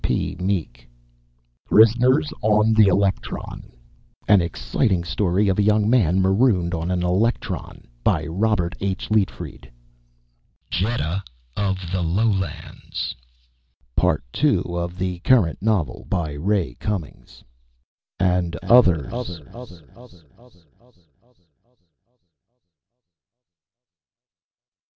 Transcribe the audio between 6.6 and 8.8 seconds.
on an Electron By Robert